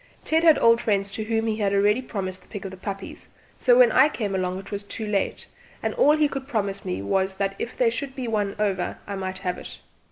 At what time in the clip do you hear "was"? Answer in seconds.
4.71-4.81, 7.03-7.35